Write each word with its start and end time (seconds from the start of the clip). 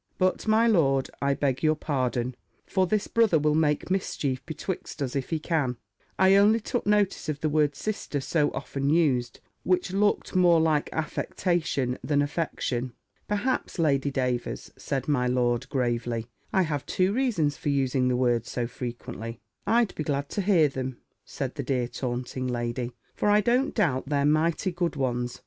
But, 0.17 0.47
my 0.47 0.65
lord, 0.65 1.11
I 1.21 1.35
beg 1.35 1.61
your 1.61 1.75
pardon; 1.75 2.33
for 2.65 2.87
this 2.87 3.05
brother 3.05 3.37
will 3.37 3.53
make 3.53 3.91
mischief 3.91 4.43
betwixt 4.47 4.99
us 4.99 5.15
if 5.15 5.29
he 5.29 5.37
can 5.37 5.77
I 6.17 6.33
only 6.37 6.59
took 6.59 6.87
notice 6.87 7.29
of 7.29 7.39
the 7.41 7.49
word 7.49 7.75
Sister 7.75 8.19
so 8.19 8.49
often 8.49 8.89
used, 8.89 9.41
which 9.61 9.93
looked 9.93 10.35
more 10.35 10.59
like 10.59 10.89
affectation 10.91 11.99
than 12.03 12.23
affection." 12.23 12.93
"Perhaps, 13.27 13.77
Lady 13.77 14.09
Davers," 14.09 14.71
said 14.75 15.07
my 15.07 15.27
lord, 15.27 15.69
gravely, 15.69 16.25
"I 16.51 16.63
have 16.63 16.83
two 16.87 17.13
reasons 17.13 17.55
for 17.55 17.69
using 17.69 18.07
the 18.07 18.17
word 18.17 18.47
so 18.47 18.65
frequently." 18.65 19.39
"I'd 19.67 19.93
be 19.93 20.03
glad 20.03 20.29
to 20.29 20.41
hear 20.41 20.67
them," 20.67 20.97
said 21.23 21.53
the 21.53 21.63
dear 21.63 21.87
taunting 21.87 22.47
lady; 22.47 22.93
"for 23.13 23.29
I 23.29 23.41
don't 23.41 23.75
doubt 23.75 24.09
they're 24.09 24.25
mighty 24.25 24.71
good 24.71 24.95
ones. 24.95 25.39